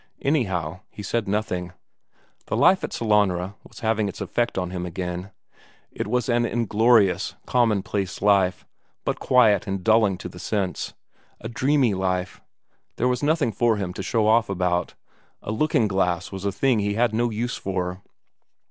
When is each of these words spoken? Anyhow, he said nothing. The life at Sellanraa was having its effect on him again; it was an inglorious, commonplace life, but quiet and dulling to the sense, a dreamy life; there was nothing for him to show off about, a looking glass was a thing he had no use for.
Anyhow, 0.23 0.79
he 0.89 1.03
said 1.03 1.27
nothing. 1.27 1.73
The 2.47 2.57
life 2.57 2.83
at 2.83 2.89
Sellanraa 2.91 3.53
was 3.63 3.81
having 3.81 4.09
its 4.09 4.19
effect 4.19 4.57
on 4.57 4.71
him 4.71 4.83
again; 4.83 5.29
it 5.91 6.07
was 6.07 6.27
an 6.27 6.43
inglorious, 6.43 7.35
commonplace 7.45 8.19
life, 8.19 8.65
but 9.05 9.19
quiet 9.19 9.67
and 9.67 9.83
dulling 9.83 10.17
to 10.17 10.27
the 10.27 10.39
sense, 10.39 10.95
a 11.39 11.47
dreamy 11.47 11.93
life; 11.93 12.41
there 12.95 13.07
was 13.07 13.21
nothing 13.21 13.51
for 13.51 13.77
him 13.77 13.93
to 13.93 14.01
show 14.01 14.25
off 14.27 14.49
about, 14.49 14.95
a 15.43 15.51
looking 15.51 15.87
glass 15.87 16.31
was 16.31 16.45
a 16.45 16.51
thing 16.51 16.79
he 16.79 16.95
had 16.95 17.13
no 17.13 17.29
use 17.29 17.57
for. 17.57 18.01